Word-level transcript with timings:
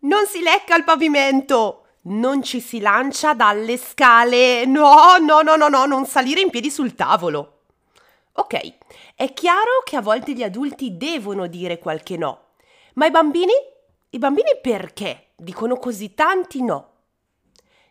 Non 0.00 0.26
si 0.26 0.40
lecca 0.40 0.76
il 0.76 0.84
pavimento! 0.84 1.84
Non 2.02 2.42
ci 2.42 2.60
si 2.60 2.80
lancia 2.80 3.34
dalle 3.34 3.76
scale! 3.76 4.64
No, 4.64 5.18
no, 5.18 5.42
no, 5.42 5.56
no, 5.56 5.68
no, 5.68 5.84
non 5.84 6.06
salire 6.06 6.40
in 6.40 6.48
piedi 6.48 6.70
sul 6.70 6.94
tavolo! 6.94 7.64
Ok, 8.32 8.76
è 9.14 9.32
chiaro 9.34 9.82
che 9.84 9.96
a 9.96 10.00
volte 10.00 10.32
gli 10.32 10.42
adulti 10.42 10.96
devono 10.96 11.46
dire 11.46 11.78
qualche 11.78 12.16
no, 12.16 12.44
ma 12.94 13.04
i 13.04 13.10
bambini? 13.10 13.52
I 14.10 14.18
bambini 14.18 14.58
perché 14.62 15.32
dicono 15.36 15.76
così 15.76 16.14
tanti 16.14 16.62
no? 16.62 16.88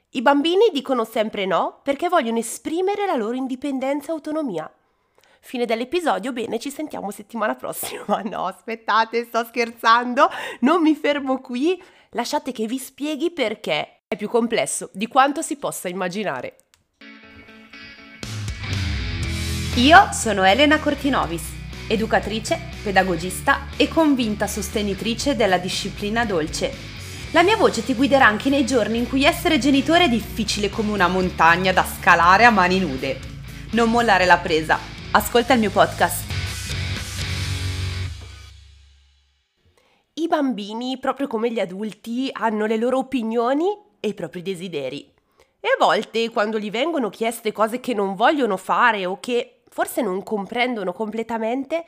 I 0.10 0.24
bambini 0.24 0.70
dicono 0.74 1.04
sempre 1.04 1.46
no 1.46 1.82
perché 1.84 2.10
vogliono 2.10 2.40
esprimere 2.40 3.06
la 3.06 3.16
loro 3.16 3.36
indipendenza 3.36 4.10
e 4.10 4.14
autonomia. 4.14 4.74
Fine 5.42 5.66
dell'episodio, 5.66 6.34
bene, 6.34 6.60
ci 6.60 6.72
sentiamo 6.72 7.12
settimana 7.12 7.56
prossima. 7.56 8.22
No, 8.26 8.46
aspettate, 8.48 9.24
sto 9.26 9.44
scherzando, 9.46 10.28
non 10.62 10.82
mi 10.82 10.96
fermo 10.96 11.40
qui. 11.40 11.82
Lasciate 12.12 12.52
che 12.52 12.66
vi 12.66 12.78
spieghi 12.78 13.32
perché 13.32 14.02
è 14.08 14.16
più 14.16 14.30
complesso 14.30 14.90
di 14.94 15.08
quanto 15.08 15.42
si 15.42 15.58
possa 15.58 15.88
immaginare. 15.88 16.56
Io 19.76 20.10
sono 20.12 20.44
Elena 20.44 20.80
Cortinovis, 20.80 21.44
educatrice, 21.88 22.60
pedagogista 22.84 23.68
e 23.78 23.88
convinta 23.88 24.48
sostenitrice 24.48 25.36
della 25.36 25.58
disciplina 25.58 26.26
dolce 26.26 26.98
la 27.32 27.44
mia 27.44 27.58
voce 27.58 27.84
ti 27.84 27.94
guiderà 27.94 28.26
anche 28.26 28.50
nei 28.50 28.66
giorni 28.66 28.98
in 28.98 29.08
cui 29.08 29.24
essere 29.24 29.60
genitore 29.60 30.06
è 30.06 30.10
difficile 30.10 30.68
come 30.68 30.92
una 30.92 31.08
montagna 31.08 31.72
da 31.72 31.86
scalare 31.86 32.44
a 32.44 32.50
mani 32.50 32.80
nude. 32.80 33.20
Non 33.72 33.92
mollare 33.92 34.26
la 34.26 34.38
presa. 34.38 34.80
Ascolta 35.12 35.54
il 35.54 35.60
mio 35.60 35.70
podcast. 35.70 36.29
Bambini, 40.30 40.98
proprio 40.98 41.28
come 41.28 41.52
gli 41.52 41.60
adulti, 41.60 42.30
hanno 42.32 42.66
le 42.66 42.78
loro 42.78 43.00
opinioni 43.00 43.66
e 44.00 44.08
i 44.08 44.14
propri 44.14 44.42
desideri. 44.42 45.12
E 45.60 45.68
a 45.68 45.76
volte, 45.78 46.30
quando 46.30 46.58
gli 46.58 46.72
vengono 46.72 47.10
chieste 47.10 47.52
cose 47.52 47.82
che 47.82 47.94
non 47.94 48.16
vogliono 48.16 48.56
fare 48.56 49.06
o 49.06 49.20
che 49.20 49.64
forse 49.68 50.02
non 50.02 50.24
comprendono 50.24 50.94
completamente, 50.94 51.86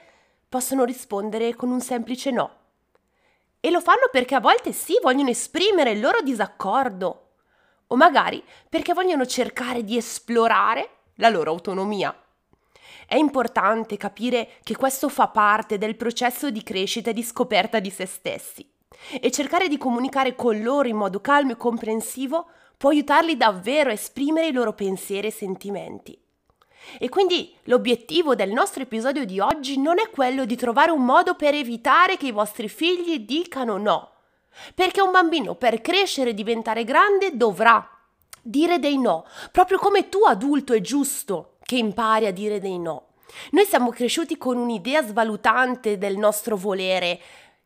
possono 0.49 0.83
rispondere 0.83 1.55
con 1.55 1.69
un 1.69 1.79
semplice 1.79 2.31
no. 2.31 2.55
E 3.61 3.69
lo 3.69 3.79
fanno 3.79 4.09
perché 4.11 4.35
a 4.35 4.41
volte 4.41 4.73
sì, 4.73 4.99
vogliono 5.01 5.29
esprimere 5.29 5.91
il 5.91 6.01
loro 6.01 6.21
disaccordo. 6.21 7.27
O 7.87 7.95
magari 7.95 8.43
perché 8.67 8.93
vogliono 8.93 9.25
cercare 9.25 9.83
di 9.83 9.95
esplorare 9.95 10.89
la 11.15 11.29
loro 11.29 11.51
autonomia. 11.51 12.13
È 13.05 13.15
importante 13.15 13.97
capire 13.97 14.53
che 14.63 14.75
questo 14.75 15.09
fa 15.09 15.27
parte 15.27 15.77
del 15.77 15.95
processo 15.95 16.49
di 16.49 16.63
crescita 16.63 17.09
e 17.09 17.13
di 17.13 17.23
scoperta 17.23 17.79
di 17.79 17.89
se 17.89 18.05
stessi 18.05 18.69
e 19.19 19.31
cercare 19.31 19.67
di 19.67 19.77
comunicare 19.77 20.35
con 20.35 20.61
loro 20.61 20.87
in 20.87 20.95
modo 20.95 21.21
calmo 21.21 21.51
e 21.51 21.57
comprensivo 21.57 22.47
può 22.77 22.89
aiutarli 22.89 23.37
davvero 23.37 23.89
a 23.89 23.93
esprimere 23.93 24.47
i 24.47 24.51
loro 24.51 24.73
pensieri 24.73 25.27
e 25.27 25.31
sentimenti. 25.31 26.19
E 26.97 27.09
quindi 27.09 27.53
l'obiettivo 27.65 28.33
del 28.33 28.51
nostro 28.51 28.81
episodio 28.81 29.23
di 29.23 29.39
oggi 29.39 29.79
non 29.79 29.99
è 29.99 30.09
quello 30.09 30.45
di 30.45 30.55
trovare 30.55 30.91
un 30.91 31.05
modo 31.05 31.35
per 31.35 31.53
evitare 31.53 32.17
che 32.17 32.27
i 32.27 32.31
vostri 32.31 32.67
figli 32.69 33.19
dicano 33.19 33.77
no. 33.77 34.09
Perché 34.73 35.01
un 35.01 35.11
bambino 35.11 35.55
per 35.55 35.79
crescere 35.79 36.31
e 36.31 36.33
diventare 36.33 36.83
grande 36.83 37.37
dovrà 37.37 37.87
dire 38.41 38.79
dei 38.79 38.97
no, 38.97 39.25
proprio 39.51 39.77
come 39.77 40.09
tu 40.09 40.23
adulto 40.23 40.73
è 40.73 40.81
giusto 40.81 41.50
che 41.71 41.77
impari 41.77 42.25
a 42.25 42.33
dire 42.33 42.59
dei 42.59 42.77
no. 42.77 43.11
Noi 43.51 43.63
siamo 43.63 43.91
cresciuti 43.91 44.37
con 44.37 44.57
un'idea 44.57 45.03
svalutante 45.03 45.97
del 45.97 46.17
nostro 46.17 46.57
volere, 46.57 47.17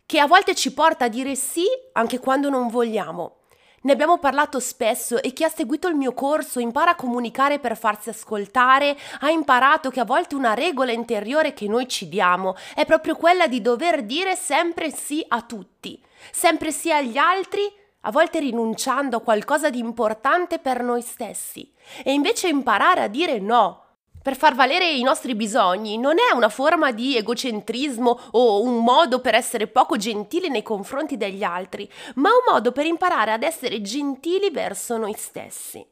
che 0.06 0.20
a 0.20 0.28
volte 0.28 0.53
ci 0.53 0.75
porta 0.75 1.06
a 1.06 1.08
dire 1.08 1.34
sì 1.34 1.66
anche 1.94 2.20
quando 2.20 2.50
non 2.50 2.67
vogliamo. 2.67 3.38
Ne 3.81 3.92
abbiamo 3.92 4.20
parlato 4.20 4.59
spesso 4.59 5.20
e 5.23 5.34
chi 5.34 5.44
ha 5.44 5.50
seguito 5.50 5.88
il 5.88 5.95
mio 5.95 6.14
corso 6.14 6.59
impara 6.59 6.92
a 6.92 6.95
comunicare 6.95 7.58
per 7.58 7.75
farsi 7.75 8.09
ascoltare, 8.09 8.95
ha 9.22 9.31
imparato 9.31 9.89
che 9.89 10.02
a 10.02 10.06
volte 10.06 10.35
una 10.35 10.53
regola 10.53 10.91
interiore 10.91 11.56
che 11.56 11.68
noi 11.68 11.88
ci 11.88 12.08
diamo 12.08 12.56
è 12.75 12.85
proprio 12.85 13.16
quella 13.16 13.47
di 13.47 13.59
dover 13.59 14.03
dire 14.03 14.35
sempre 14.35 14.91
sì 14.91 15.25
a 15.28 15.41
tutti, 15.41 16.00
sempre 16.31 16.72
sì 16.72 16.91
agli 16.91 17.18
altri, 17.18 17.63
a 18.02 18.12
volte 18.12 18.40
rinunciando 18.40 19.18
a 19.18 19.22
qualcosa 19.22 19.72
di 19.72 19.79
importante 19.79 20.59
per 20.59 20.84
noi 20.84 21.02
stessi, 21.02 21.74
e 22.03 22.13
invece 22.13 22.50
imparare 22.50 23.02
a 23.02 23.08
dire 23.08 23.40
no 23.40 23.84
per 24.25 24.36
far 24.36 24.56
valere 24.56 24.90
i 24.90 25.03
nostri 25.03 25.36
bisogni 25.36 26.00
non 26.00 26.16
è 26.18 26.34
una 26.34 26.50
forma 26.50 26.91
di 26.91 27.16
egocentrismo 27.16 28.22
o 28.31 28.63
un 28.63 28.84
modo 28.84 29.22
per 29.22 29.36
essere 29.36 29.68
poco 29.68 29.97
gentili 29.97 30.50
nei 30.50 30.63
confronti 30.63 31.16
degli 31.16 31.44
altri, 31.44 31.88
ma 32.16 32.30
un 32.30 32.52
modo 32.52 32.72
per 32.72 32.88
imparare 32.88 33.34
ad 33.34 33.44
essere 33.44 33.84
gentili 33.84 34.50
verso 34.50 34.97
noi 34.97 35.14
stessi. 35.16 35.85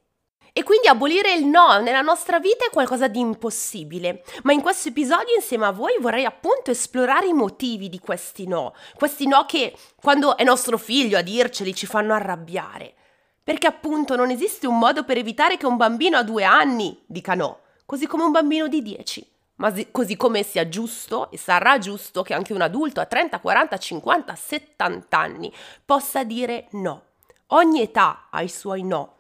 E 0.52 0.64
quindi 0.64 0.88
abolire 0.88 1.36
il 1.36 1.46
no 1.46 1.80
nella 1.80 2.02
nostra 2.02 2.40
vita 2.40 2.66
è 2.66 2.72
qualcosa 2.72 3.08
di 3.08 3.20
impossibile, 3.20 4.24
ma 4.42 4.52
in 4.52 4.62
questo 4.62 4.88
episodio 4.88 5.36
insieme 5.36 5.68
a 5.68 5.72
voi 5.72 5.98
vorrei 6.00 6.26
appunto 6.26 6.72
esplorare 6.72 7.28
i 7.28 7.34
motivi 7.34 7.88
di 7.88 8.00
questi 8.00 8.48
no, 8.48 8.74
questi 8.96 9.28
no 9.28 9.46
che 9.46 9.78
quando 10.02 10.38
è 10.38 10.44
nostro 10.44 10.80
figlio 10.80 11.20
a 11.20 11.22
dirceli 11.22 11.76
ci 11.76 11.86
fanno 11.86 12.16
arrabbiare. 12.16 12.96
Perché 13.44 13.68
appunto 13.68 14.16
non 14.16 14.32
esiste 14.32 14.66
un 14.66 14.80
modo 14.80 15.04
per 15.04 15.18
evitare 15.18 15.56
che 15.56 15.68
un 15.68 15.78
bambino 15.78 16.18
a 16.18 16.24
due 16.24 16.44
anni 16.44 17.00
dica 17.06 17.36
no 17.36 17.60
così 17.94 18.08
come 18.08 18.24
un 18.24 18.32
bambino 18.32 18.68
di 18.68 18.82
10. 18.82 19.32
Ma 19.58 19.72
così 19.92 20.18
come 20.18 20.42
sia 20.42 20.68
giusto 20.68 21.30
e 21.30 21.38
sarà 21.38 21.78
giusto 21.78 22.24
che 22.24 22.34
anche 22.34 22.52
un 22.52 22.62
adulto 22.62 23.00
a 23.00 23.06
30, 23.06 23.40
40, 23.40 23.78
50, 23.78 24.34
70 24.34 25.16
anni 25.16 25.54
possa 25.86 26.24
dire 26.24 26.70
no. 26.72 27.04
Ogni 27.50 27.82
età 27.82 28.30
ha 28.32 28.42
i 28.42 28.50
suoi 28.50 28.82
no. 28.82 29.18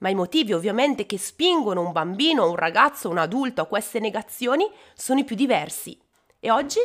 Ma 0.00 0.10
i 0.10 0.14
motivi 0.14 0.52
ovviamente 0.52 1.06
che 1.06 1.16
spingono 1.16 1.80
un 1.80 1.90
bambino, 1.92 2.50
un 2.50 2.56
ragazzo, 2.56 3.08
un 3.08 3.16
adulto 3.16 3.62
a 3.62 3.66
queste 3.66 3.98
negazioni 3.98 4.70
sono 4.92 5.20
i 5.20 5.24
più 5.24 5.34
diversi. 5.34 5.98
E 6.38 6.50
oggi 6.50 6.80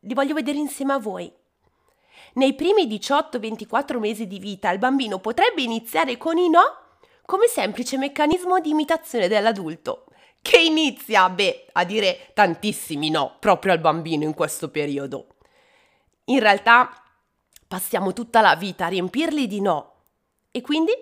li 0.00 0.14
voglio 0.14 0.32
vedere 0.32 0.56
insieme 0.56 0.94
a 0.94 0.98
voi. 0.98 1.30
Nei 2.36 2.54
primi 2.54 2.86
18-24 2.86 3.98
mesi 3.98 4.26
di 4.26 4.38
vita 4.38 4.70
il 4.70 4.78
bambino 4.78 5.18
potrebbe 5.18 5.60
iniziare 5.60 6.16
con 6.16 6.38
i 6.38 6.48
no 6.48 6.78
come 7.26 7.48
semplice 7.48 7.98
meccanismo 7.98 8.60
di 8.60 8.70
imitazione 8.70 9.28
dell'adulto 9.28 10.06
che 10.44 10.58
inizia, 10.58 11.30
beh, 11.30 11.68
a 11.72 11.84
dire 11.84 12.30
tantissimi 12.34 13.08
no 13.08 13.36
proprio 13.40 13.72
al 13.72 13.78
bambino 13.78 14.24
in 14.24 14.34
questo 14.34 14.68
periodo. 14.68 15.28
In 16.26 16.38
realtà 16.38 17.02
passiamo 17.66 18.12
tutta 18.12 18.42
la 18.42 18.54
vita 18.54 18.84
a 18.84 18.88
riempirli 18.88 19.46
di 19.46 19.62
no. 19.62 19.92
E 20.50 20.60
quindi 20.60 20.92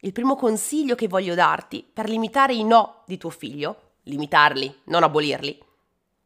il 0.00 0.10
primo 0.10 0.34
consiglio 0.34 0.96
che 0.96 1.06
voglio 1.06 1.36
darti 1.36 1.88
per 1.90 2.08
limitare 2.08 2.54
i 2.54 2.64
no 2.64 3.02
di 3.06 3.16
tuo 3.18 3.30
figlio, 3.30 3.92
limitarli, 4.02 4.80
non 4.86 5.04
abolirli, 5.04 5.62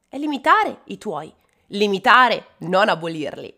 è 0.09 0.17
limitare 0.17 0.81
i 0.85 0.97
tuoi, 0.97 1.31
limitare, 1.67 2.55
non 2.61 2.89
abolirli. 2.89 3.55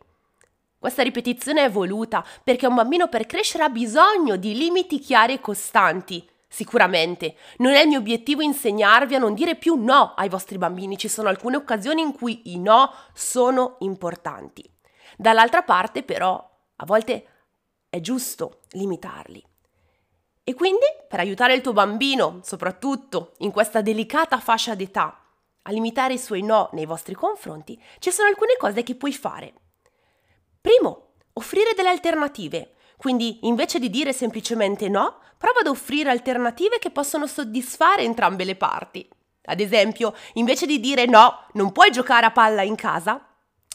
Questa 0.76 1.04
ripetizione 1.04 1.62
è 1.62 1.70
voluta 1.70 2.26
perché 2.42 2.66
un 2.66 2.74
bambino 2.74 3.08
per 3.08 3.26
crescere 3.26 3.62
ha 3.62 3.68
bisogno 3.68 4.34
di 4.34 4.56
limiti 4.56 4.98
chiari 4.98 5.34
e 5.34 5.40
costanti 5.40 6.28
Sicuramente, 6.54 7.34
non 7.56 7.74
è 7.74 7.80
il 7.80 7.88
mio 7.88 7.98
obiettivo 7.98 8.40
insegnarvi 8.40 9.16
a 9.16 9.18
non 9.18 9.34
dire 9.34 9.56
più 9.56 9.74
no 9.74 10.14
ai 10.14 10.28
vostri 10.28 10.56
bambini, 10.56 10.96
ci 10.96 11.08
sono 11.08 11.28
alcune 11.28 11.56
occasioni 11.56 12.00
in 12.00 12.12
cui 12.12 12.52
i 12.52 12.60
no 12.60 12.92
sono 13.12 13.74
importanti. 13.80 14.62
Dall'altra 15.16 15.62
parte 15.62 16.04
però, 16.04 16.48
a 16.76 16.84
volte 16.84 17.26
è 17.88 17.98
giusto 17.98 18.60
limitarli. 18.68 19.44
E 20.44 20.54
quindi, 20.54 20.86
per 21.08 21.18
aiutare 21.18 21.54
il 21.54 21.60
tuo 21.60 21.72
bambino, 21.72 22.38
soprattutto 22.44 23.32
in 23.38 23.50
questa 23.50 23.80
delicata 23.80 24.38
fascia 24.38 24.76
d'età, 24.76 25.24
a 25.60 25.72
limitare 25.72 26.14
i 26.14 26.18
suoi 26.18 26.42
no 26.42 26.68
nei 26.70 26.86
vostri 26.86 27.14
confronti, 27.14 27.76
ci 27.98 28.12
sono 28.12 28.28
alcune 28.28 28.54
cose 28.56 28.84
che 28.84 28.94
puoi 28.94 29.12
fare. 29.12 29.54
Primo, 30.60 31.14
offrire 31.32 31.72
delle 31.74 31.88
alternative. 31.88 32.73
Quindi, 32.96 33.40
invece 33.42 33.78
di 33.78 33.90
dire 33.90 34.12
semplicemente 34.12 34.88
no, 34.88 35.18
prova 35.36 35.60
ad 35.60 35.66
offrire 35.66 36.10
alternative 36.10 36.78
che 36.78 36.90
possono 36.90 37.26
soddisfare 37.26 38.02
entrambe 38.02 38.44
le 38.44 38.56
parti. 38.56 39.06
Ad 39.46 39.60
esempio, 39.60 40.14
invece 40.34 40.66
di 40.66 40.80
dire 40.80 41.06
no, 41.06 41.46
non 41.52 41.72
puoi 41.72 41.90
giocare 41.90 42.26
a 42.26 42.30
palla 42.30 42.62
in 42.62 42.76
casa, 42.76 43.22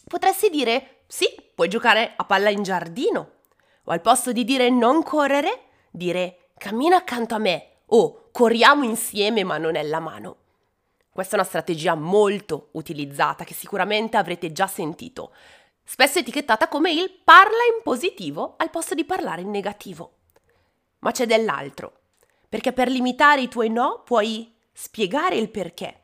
potresti 0.07 0.49
dire 0.49 1.03
sì, 1.05 1.27
puoi 1.53 1.67
giocare 1.67 2.13
a 2.15 2.23
palla 2.23 2.49
in 2.49 2.63
giardino. 2.63 3.31
O 3.83 3.91
al 3.91 4.01
posto 4.01 4.31
di 4.31 4.43
dire 4.43 4.69
non 4.69 5.03
correre, 5.03 5.65
dire 5.91 6.49
cammina 6.57 6.97
accanto 6.97 7.35
a 7.35 7.39
me 7.39 7.69
o 7.87 8.29
corriamo 8.31 8.83
insieme 8.83 9.43
mano 9.43 9.69
nella 9.69 9.99
mano. 9.99 10.37
Questa 11.11 11.35
è 11.35 11.39
una 11.39 11.47
strategia 11.47 11.95
molto 11.95 12.69
utilizzata 12.73 13.43
che 13.43 13.53
sicuramente 13.53 14.17
avrete 14.17 14.51
già 14.51 14.67
sentito, 14.67 15.33
spesso 15.89 16.19
etichettata 16.19 16.67
come 16.67 16.91
il 16.91 17.09
parla 17.23 17.63
in 17.75 17.81
positivo 17.81 18.53
al 18.57 18.69
posto 18.69 18.93
di 18.93 19.05
parlare 19.05 19.41
in 19.41 19.49
negativo. 19.49 20.17
Ma 20.99 21.11
c'è 21.11 21.25
dell'altro, 21.25 22.01
perché 22.47 22.73
per 22.73 22.89
limitare 22.89 23.41
i 23.41 23.47
tuoi 23.47 23.69
no 23.69 24.03
puoi 24.05 24.53
spiegare 24.71 25.35
il 25.35 25.49
perché. 25.49 26.03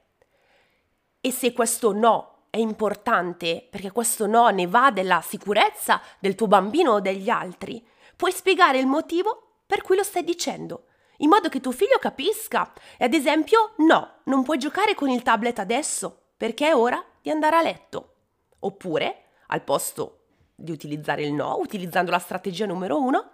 E 1.22 1.32
se 1.32 1.54
questo 1.54 1.94
no 1.94 2.48
è 2.50 2.58
importante, 2.58 3.68
perché 3.70 3.92
questo 3.92 4.26
no 4.26 4.48
ne 4.50 4.66
va 4.66 4.90
della 4.90 5.22
sicurezza 5.22 6.02
del 6.20 6.34
tuo 6.34 6.48
bambino 6.48 6.94
o 6.94 7.00
degli 7.00 7.30
altri, 7.30 7.86
Puoi 8.16 8.31
spiegare 8.31 8.78
il 8.80 8.88
motivo 8.88 9.58
per 9.66 9.81
cui 9.81 9.98
lo 9.98 10.04
stai 10.04 10.24
dicendo, 10.24 10.86
in 11.18 11.30
modo 11.30 11.50
che 11.50 11.60
tuo 11.60 11.74
figlio 11.74 11.98
capisca. 12.00 12.72
E 12.98 13.04
ad 13.04 13.14
esempio, 13.14 13.74
no, 13.78 14.20
non 14.26 14.44
puoi 14.44 14.58
giocare 14.58 14.96
con 14.96 15.10
il 15.10 15.22
tablet 15.22 15.60
adesso, 15.60 16.28
perché 16.38 16.70
è 16.70 16.76
ora 16.76 17.04
di 17.22 17.30
andare 17.30 17.58
a 17.58 17.62
letto. 17.62 18.14
Oppure, 18.60 19.25
al 19.47 19.63
posto 19.63 20.19
di 20.56 20.71
utilizzare 20.71 21.24
il 21.24 21.33
no, 21.33 21.57
utilizzando 21.59 22.12
la 22.12 22.19
strategia 22.19 22.65
numero 22.65 23.01
uno, 23.01 23.31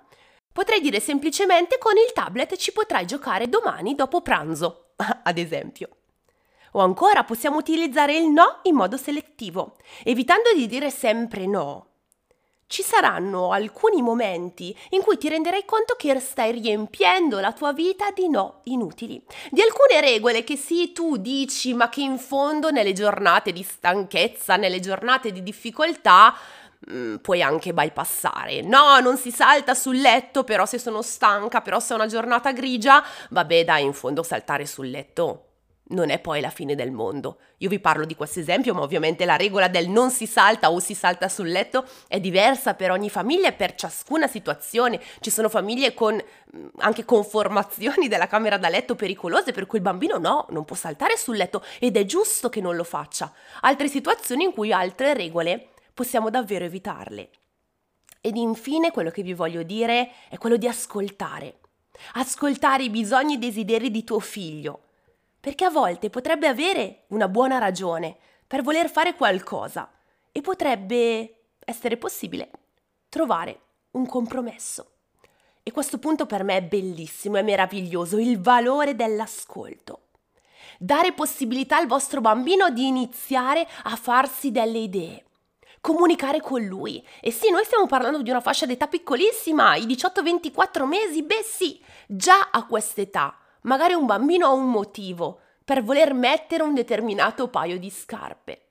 potrei 0.52 0.82
dire 0.82 1.00
semplicemente 1.00 1.78
con 1.78 1.94
il 1.98 2.12
tablet 2.14 2.56
ci 2.56 2.72
potrai 2.72 3.06
giocare 3.06 3.48
domani 3.48 3.96
dopo 3.96 4.22
pranzo, 4.22 4.94
ad 5.24 5.38
esempio. 5.38 5.90
O 6.74 6.80
ancora 6.80 7.24
possiamo 7.24 7.58
utilizzare 7.58 8.16
il 8.16 8.30
no 8.30 8.60
in 8.64 8.76
modo 8.76 8.98
selettivo, 8.98 9.76
evitando 10.04 10.54
di 10.56 10.68
dire 10.68 10.90
sempre 10.90 11.46
no. 11.46 11.91
Ci 12.72 12.84
saranno 12.84 13.52
alcuni 13.52 14.02
momenti 14.02 14.74
in 14.92 15.02
cui 15.02 15.18
ti 15.18 15.28
renderai 15.28 15.66
conto 15.66 15.96
che 15.98 16.18
stai 16.22 16.54
riempiendo 16.54 17.42
la 17.42 17.52
tua 17.52 17.74
vita 17.74 18.12
di 18.12 18.30
no 18.30 18.62
inutili, 18.64 19.22
di 19.50 19.62
alcune 19.62 20.00
regole 20.00 20.46
che 20.46 20.56
sì 20.56 20.94
tu 20.94 21.18
dici 21.18 21.74
ma 21.74 21.90
che 21.90 22.00
in 22.00 22.18
fondo 22.18 22.70
nelle 22.72 22.94
giornate 22.94 23.52
di 23.52 23.62
stanchezza, 23.62 24.56
nelle 24.56 24.80
giornate 24.80 25.34
di 25.34 25.44
difficoltà 25.44 26.34
mm, 26.90 27.18
puoi 27.18 27.42
anche 27.42 27.74
bypassare. 27.74 28.62
No, 28.62 29.02
non 29.02 29.18
si 29.18 29.32
salta 29.32 29.74
sul 29.74 30.00
letto, 30.00 30.46
però 30.46 30.66
se 30.66 30.80
sono 30.80 31.02
stanca, 31.02 31.60
però 31.60 31.78
se 31.82 31.92
è 31.92 31.98
una 31.98 32.08
giornata 32.08 32.54
grigia, 32.54 33.04
vabbè 33.32 33.66
dai, 33.66 33.84
in 33.84 33.92
fondo 33.92 34.24
saltare 34.24 34.66
sul 34.66 34.90
letto 34.90 35.48
non 35.92 36.10
è 36.10 36.20
poi 36.20 36.42
la 36.42 36.50
fine 36.50 36.76
del 36.76 36.92
mondo. 36.92 37.38
Io 37.58 37.70
vi 37.70 37.80
parlo 37.80 38.06
di 38.06 38.16
questo 38.16 38.40
esempio, 38.40 38.74
ma 38.74 38.82
ovviamente 38.82 39.26
la 39.26 39.36
regola 39.36 39.68
del 39.68 39.90
non 39.90 40.10
si 40.10 40.26
salta 40.26 40.72
o 40.72 40.80
si 40.80 40.94
salta 40.94 41.30
sul 41.30 41.50
letto 41.50 41.86
è 42.08 42.20
diversa 42.20 42.74
per 42.74 42.92
ogni 42.92 43.10
famiglia 43.10 43.50
e 43.50 43.54
per 43.54 43.76
ciascuna 43.76 44.28
situazione. 44.28 45.00
Ci 45.20 45.30
sono 45.30 45.50
famiglie 45.50 45.94
con 45.94 46.16
mm, 46.16 46.68
anche 46.80 47.06
conformazioni 47.06 48.08
della 48.08 48.28
camera 48.28 48.58
da 48.58 48.70
letto 48.70 48.96
pericolose, 48.96 49.52
per 49.52 49.66
cui 49.66 49.78
il 49.78 49.84
bambino 49.84 50.18
no, 50.18 50.48
non 50.50 50.66
può 50.66 50.76
saltare 50.76 51.18
sul 51.18 51.38
letto 51.38 51.64
ed 51.80 51.98
è 51.98 52.06
giusto 52.06 52.50
che 52.50 52.62
non 52.62 52.76
lo 52.76 52.84
faccia. 52.84 53.32
Altre 53.62 53.88
situazioni 53.88 54.46
in 54.46 54.54
cui 54.54 54.72
altre 54.72 55.14
regole 55.14 55.70
possiamo 55.94 56.30
davvero 56.30 56.66
evitarle. 56.66 57.30
Ed 58.22 58.36
infine 58.36 58.92
quello 58.92 59.10
che 59.10 59.24
vi 59.24 59.34
voglio 59.34 59.64
dire 59.64 60.12
è 60.30 60.38
quello 60.38 60.58
di 60.58 60.68
ascoltare. 60.68 61.60
Ascoltare 62.14 62.84
i 62.84 62.90
bisogni 62.90 63.34
e 63.34 63.36
i 63.36 63.40
desideri 63.40 63.92
di 63.92 64.04
tuo 64.04 64.20
figlio 64.20 64.86
perché 65.42 65.66
a 65.66 65.72
volte 65.72 66.12
potrebbe 66.12 66.48
avere 66.48 67.06
una 67.08 67.28
buona 67.28 67.58
ragione 67.58 68.16
per 68.46 68.62
voler 68.62 68.90
fare 68.90 69.16
qualcosa 69.16 69.92
e 70.32 70.40
potrebbe 70.40 71.46
essere 71.66 71.98
possibile 71.98 72.52
trovare 73.10 73.60
un 73.92 74.06
compromesso. 74.06 74.92
E 75.64 75.72
questo 75.72 75.98
punto 75.98 76.28
per 76.28 76.44
me 76.44 76.58
è 76.58 76.64
bellissimo, 76.64 77.38
è 77.38 77.42
meraviglioso, 77.42 78.18
il 78.18 78.40
valore 78.40 78.96
dell'ascolto. 78.96 80.04
Dare 80.78 81.14
possibilità 81.14 81.78
al 81.78 81.88
vostro 81.88 82.22
bambino 82.22 82.70
di 82.70 82.88
iniziare 82.88 83.68
a 83.84 83.96
farsi 83.96 84.52
delle 84.52 84.80
idee 84.80 85.26
comunicare 85.82 86.42
con 86.42 86.62
lui. 86.62 87.04
E 87.20 87.32
sì, 87.32 87.50
noi 87.50 87.66
stiamo 87.66 87.88
parlando 87.88 88.22
di 88.22 88.30
una 88.30 88.40
fascia 88.40 88.68
d'età 88.68 88.86
piccolissima, 88.86 89.76
i 89.76 89.88
18-24 89.88 90.86
mesi, 90.86 91.24
beh 91.24 91.44
sì, 91.44 91.82
già 92.06 92.50
a 92.52 92.68
quest'età 92.68 93.41
Magari 93.62 93.94
un 93.94 94.06
bambino 94.06 94.48
ha 94.48 94.52
un 94.52 94.70
motivo 94.70 95.40
per 95.64 95.84
voler 95.84 96.14
mettere 96.14 96.64
un 96.64 96.74
determinato 96.74 97.48
paio 97.48 97.78
di 97.78 97.90
scarpe. 97.90 98.70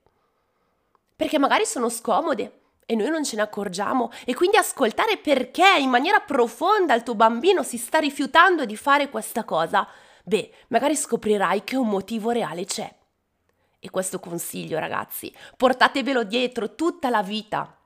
Perché 1.14 1.38
magari 1.38 1.64
sono 1.64 1.88
scomode 1.88 2.60
e 2.87 2.96
noi 2.96 3.10
non 3.10 3.25
ce 3.25 3.37
ne 3.37 3.42
accorgiamo 3.42 4.10
e 4.25 4.34
quindi 4.34 4.56
ascoltare 4.56 5.16
perché 5.16 5.76
in 5.78 5.90
maniera 5.90 6.19
profonda 6.20 6.94
il 6.94 7.02
tuo 7.02 7.14
bambino 7.14 7.62
si 7.62 7.78
sta 7.78 7.98
rifiutando 7.98 8.64
di 8.64 8.76
fare 8.76 9.10
questa 9.10 9.44
cosa, 9.44 9.87
beh, 10.25 10.52
magari 10.69 10.96
scoprirai 10.96 11.62
che 11.62 11.76
un 11.76 11.88
motivo 11.88 12.31
reale 12.31 12.64
c'è. 12.64 12.92
E 13.78 13.90
questo 13.90 14.19
consiglio, 14.19 14.78
ragazzi, 14.78 15.32
portatevelo 15.56 16.25
dietro 16.25 16.75
tutta 16.75 17.10
la 17.10 17.22
vita 17.22 17.80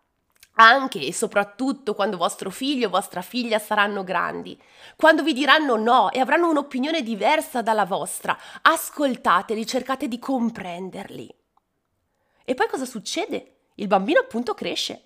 anche 0.55 1.01
e 1.01 1.13
soprattutto 1.13 1.95
quando 1.95 2.17
vostro 2.17 2.51
figlio 2.51 2.89
o 2.89 2.91
vostra 2.91 3.23
figlia 3.23 3.59
saranno 3.59 4.05
grandi, 4.05 4.61
quando 4.97 5.23
vi 5.23 5.33
diranno 5.33 5.77
no 5.77 6.11
e 6.11 6.21
avranno 6.21 6.49
un'opinione 6.51 7.03
diversa 7.03 7.63
dalla 7.63 7.85
vostra, 7.85 8.37
ascoltateli, 8.63 9.67
cercate 9.67 10.09
di 10.09 10.19
comprenderli. 10.19 11.35
E 12.45 12.55
poi 12.55 12.69
cosa 12.69 12.85
succede? 12.85 13.57
Il 13.77 13.87
bambino 13.87 14.21
appunto 14.21 14.55
cresce 14.55 15.05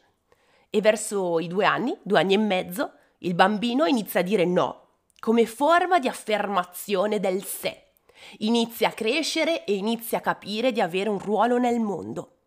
e 0.70 0.80
verso 0.80 1.38
i 1.38 1.46
due 1.46 1.64
anni, 1.64 1.96
due 2.02 2.18
anni 2.18 2.34
e 2.34 2.38
mezzo, 2.38 2.92
il 3.18 3.34
bambino 3.34 3.86
inizia 3.86 4.20
a 4.20 4.24
dire 4.24 4.44
no, 4.44 4.88
come 5.18 5.46
forma 5.46 5.98
di 5.98 6.08
affermazione 6.08 7.20
del 7.20 7.42
sé. 7.44 7.92
Inizia 8.38 8.88
a 8.88 8.92
crescere 8.92 9.64
e 9.64 9.74
inizia 9.74 10.18
a 10.18 10.20
capire 10.20 10.72
di 10.72 10.80
avere 10.80 11.08
un 11.08 11.18
ruolo 11.18 11.58
nel 11.58 11.80
mondo. 11.80 12.37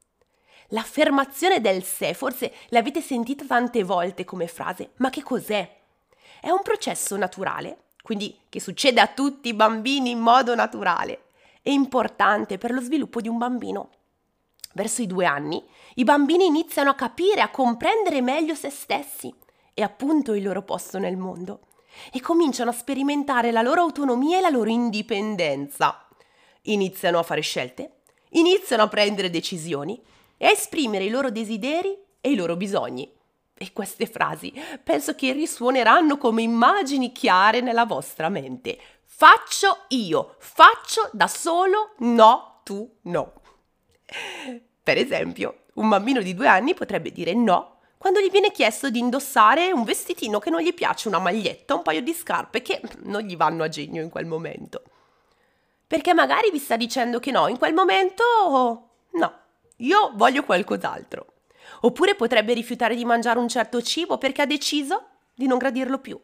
L'affermazione 0.74 1.60
del 1.60 1.84
sé, 1.84 2.14
forse 2.14 2.54
l'avete 2.70 3.02
sentita 3.02 3.44
tante 3.46 3.84
volte 3.84 4.24
come 4.24 4.48
frase, 4.48 4.92
ma 4.98 5.10
che 5.10 5.22
cos'è? 5.22 5.80
È 6.40 6.50
un 6.50 6.62
processo 6.64 7.18
naturale, 7.18 7.84
quindi 8.02 8.38
che 8.48 8.62
succede 8.62 9.02
a 9.02 9.08
tutti 9.08 9.50
i 9.50 9.54
bambini 9.54 10.12
in 10.12 10.20
modo 10.20 10.56
naturale. 10.56 11.26
È 11.62 11.70
importante 11.70 12.58
per 12.58 12.72
lo 12.72 12.80
sviluppo 12.80 13.20
di 13.20 13.28
un 13.28 13.38
bambino. 13.38 13.90
Verso 14.74 15.02
i 15.02 15.08
due 15.08 15.26
anni, 15.26 15.62
i 15.96 16.06
bambini 16.06 16.46
iniziano 16.46 16.90
a 16.90 16.96
capire, 16.96 17.42
a 17.42 17.50
comprendere 17.50 18.22
meglio 18.22 18.56
se 18.56 18.70
stessi 18.70 19.34
e 19.74 19.84
appunto 19.84 20.34
il 20.34 20.44
loro 20.44 20.62
posto 20.62 20.98
nel 21.00 21.18
mondo 21.18 21.68
e 22.14 22.22
cominciano 22.22 22.70
a 22.70 22.74
sperimentare 22.74 23.52
la 23.52 23.62
loro 23.62 23.82
autonomia 23.82 24.38
e 24.38 24.42
la 24.42 24.50
loro 24.50 24.70
indipendenza. 24.70 26.08
Iniziano 26.64 27.20
a 27.20 27.24
fare 27.24 27.42
scelte, 27.42 27.98
iniziano 28.30 28.84
a 28.84 28.88
prendere 28.88 29.30
decisioni 29.30 30.02
e 30.42 30.48
a 30.48 30.50
esprimere 30.50 31.04
i 31.04 31.10
loro 31.10 31.30
desideri 31.30 31.96
e 32.20 32.32
i 32.32 32.36
loro 32.36 32.56
bisogni. 32.56 33.08
E 33.54 33.72
queste 33.74 34.08
frasi 34.08 34.52
penso 34.84 35.14
che 35.14 35.34
risuoneranno 35.34 36.18
come 36.18 36.42
immagini 36.42 37.12
chiare 37.12 37.62
nella 37.62 37.86
vostra 37.86 38.28
mente. 38.28 38.76
Faccio 39.06 39.86
io, 39.90 40.38
faccio 40.40 41.12
da 41.14 41.28
solo, 41.28 41.94
no, 42.00 42.62
tu 42.64 42.92
no. 43.02 43.34
Per 44.82 44.98
esempio, 44.98 45.66
un 45.76 45.90
bambino 45.90 46.24
di 46.24 46.34
due 46.34 46.48
anni 46.48 46.74
potrebbe 46.74 47.12
dire 47.12 47.36
no 47.36 47.78
quando 48.00 48.20
gli 48.20 48.32
viene 48.32 48.52
chiesto 48.52 48.90
di 48.90 48.98
indossare 48.98 49.72
un 49.72 49.84
vestitino 49.84 50.40
che 50.40 50.50
non 50.50 50.62
gli 50.62 50.74
piace, 50.74 51.08
una 51.08 51.20
maglietta, 51.20 51.76
un 51.76 51.84
paio 51.84 52.02
di 52.02 52.14
scarpe 52.14 52.63
che 52.63 52.82
non 53.04 53.22
gli 53.22 53.38
vanno 53.38 53.62
a 53.62 53.70
genio 53.70 54.01
in 54.01 54.10
quel 54.10 54.25
momento. 54.25 54.82
Perché 55.86 56.15
magari 56.15 56.50
vi 56.50 56.58
sta 56.58 56.77
dicendo 56.77 57.20
che 57.20 57.30
no, 57.30 57.48
in 57.48 57.60
quel 57.60 57.75
momento 57.75 58.90
io 59.82 60.12
voglio 60.16 60.44
qualcos'altro. 60.44 61.28
Oppure 61.82 62.16
potrebbe 62.16 62.54
rifiutare 62.54 62.96
di 62.96 63.06
mangiare 63.06 63.40
un 63.40 63.48
certo 63.48 63.82
cibo 63.82 64.18
perché 64.18 64.42
ha 64.42 64.46
deciso 64.46 65.06
di 65.34 65.48
non 65.48 65.58
gradirlo 65.58 66.00
più. 66.00 66.20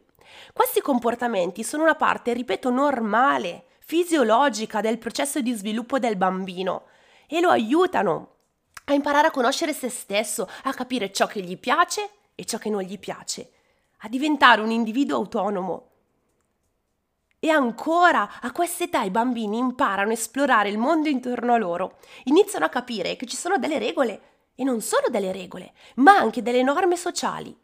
Questi 0.52 0.80
comportamenti 0.80 1.64
sono 1.64 1.82
una 1.82 1.94
parte, 1.94 2.32
ripeto, 2.32 2.70
normale, 2.70 3.64
fisiologica 3.78 4.80
del 4.80 4.98
processo 4.98 5.40
di 5.40 5.52
sviluppo 5.52 5.98
del 5.98 6.16
bambino 6.16 6.84
e 7.26 7.40
lo 7.40 7.48
aiutano 7.48 8.34
a 8.84 8.94
imparare 8.94 9.28
a 9.28 9.30
conoscere 9.30 9.72
se 9.72 9.88
stesso, 9.88 10.48
a 10.64 10.72
capire 10.72 11.12
ciò 11.12 11.26
che 11.26 11.40
gli 11.40 11.58
piace 11.58 12.10
e 12.34 12.44
ciò 12.44 12.58
che 12.58 12.70
non 12.70 12.82
gli 12.82 12.98
piace, 12.98 13.50
a 13.98 14.08
diventare 14.08 14.60
un 14.60 14.70
individuo 14.70 15.16
autonomo 15.16 15.87
e 17.38 17.50
ancora, 17.50 18.40
a 18.40 18.52
quest'età 18.52 19.02
i 19.02 19.10
bambini 19.10 19.58
imparano 19.58 20.10
a 20.10 20.14
esplorare 20.14 20.68
il 20.68 20.78
mondo 20.78 21.08
intorno 21.08 21.54
a 21.54 21.58
loro, 21.58 21.98
iniziano 22.24 22.64
a 22.64 22.70
capire 22.70 23.16
che 23.16 23.26
ci 23.26 23.36
sono 23.36 23.58
delle 23.58 23.78
regole, 23.78 24.20
e 24.54 24.64
non 24.64 24.80
solo 24.80 25.08
delle 25.08 25.30
regole, 25.30 25.72
ma 25.96 26.16
anche 26.16 26.42
delle 26.42 26.62
norme 26.62 26.96
sociali. 26.96 27.56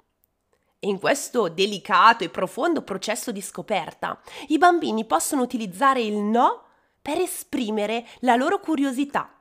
E 0.78 0.88
in 0.88 1.00
questo 1.00 1.49
delicato 1.49 2.23
e 2.23 2.28
profondo 2.28 2.83
processo 2.83 3.33
di 3.33 3.40
scoperta, 3.40 4.21
i 4.49 4.59
bambini 4.59 5.04
possono 5.04 5.43
utilizzare 5.43 6.02
il 6.02 6.16
no 6.16 6.62
per 7.02 7.19
esprimere 7.19 8.07
la 8.21 8.37
loro 8.37 8.61
curiosità 8.61 9.35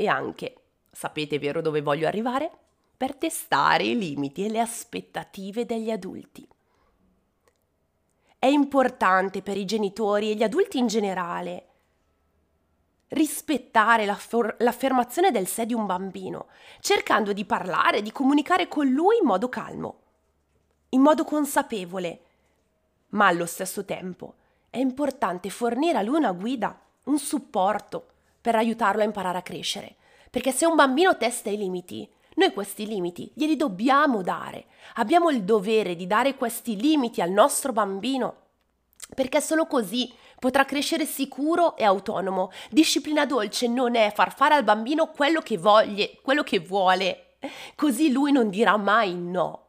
e 0.00 0.06
anche, 0.06 0.54
sapete 0.90 1.38
vero 1.38 1.60
dove 1.60 1.82
voglio 1.82 2.06
arrivare? 2.06 2.50
Per 2.96 3.16
testare 3.16 3.84
i 3.84 3.98
limiti 3.98 4.46
e 4.46 4.48
le 4.48 4.60
aspettative 4.60 5.66
degli 5.66 5.90
adulti. 5.90 6.48
È 8.40 8.46
importante 8.46 9.42
per 9.42 9.58
i 9.58 9.66
genitori 9.66 10.30
e 10.30 10.34
gli 10.34 10.42
adulti 10.42 10.78
in 10.78 10.86
generale 10.86 11.66
rispettare 13.08 14.06
l'affer- 14.06 14.56
l'affermazione 14.62 15.30
del 15.30 15.46
sé 15.46 15.66
di 15.66 15.74
un 15.74 15.84
bambino, 15.84 16.46
cercando 16.80 17.34
di 17.34 17.44
parlare, 17.44 18.00
di 18.00 18.10
comunicare 18.10 18.66
con 18.66 18.88
lui 18.88 19.18
in 19.18 19.26
modo 19.26 19.50
calmo, 19.50 19.98
in 20.88 21.02
modo 21.02 21.24
consapevole, 21.24 22.20
ma 23.10 23.26
allo 23.26 23.44
stesso 23.44 23.84
tempo 23.84 24.36
è 24.70 24.78
importante 24.78 25.50
fornire 25.50 25.98
a 25.98 26.02
lui 26.02 26.16
una 26.16 26.32
guida, 26.32 26.80
un 27.04 27.18
supporto 27.18 28.06
per 28.40 28.54
aiutarlo 28.54 29.02
a 29.02 29.04
imparare 29.04 29.36
a 29.36 29.42
crescere, 29.42 29.96
perché 30.30 30.50
se 30.50 30.64
un 30.64 30.76
bambino 30.76 31.18
testa 31.18 31.50
i 31.50 31.58
limiti, 31.58 32.10
Noi 32.36 32.52
questi 32.52 32.86
limiti 32.86 33.30
glieli 33.34 33.56
dobbiamo 33.56 34.22
dare. 34.22 34.66
Abbiamo 34.94 35.30
il 35.30 35.42
dovere 35.42 35.96
di 35.96 36.06
dare 36.06 36.36
questi 36.36 36.80
limiti 36.80 37.20
al 37.20 37.30
nostro 37.30 37.72
bambino, 37.72 38.36
perché 39.14 39.40
solo 39.40 39.66
così 39.66 40.12
potrà 40.38 40.64
crescere 40.64 41.04
sicuro 41.04 41.76
e 41.76 41.84
autonomo. 41.84 42.50
Disciplina 42.70 43.26
dolce 43.26 43.66
non 43.68 43.94
è 43.94 44.12
far 44.14 44.34
fare 44.34 44.54
al 44.54 44.64
bambino 44.64 45.10
quello 45.10 45.40
che 45.40 45.58
voglie, 45.58 46.18
quello 46.22 46.42
che 46.42 46.60
vuole. 46.60 47.36
Così 47.74 48.10
lui 48.12 48.32
non 48.32 48.48
dirà 48.48 48.76
mai 48.76 49.14
no. 49.14 49.66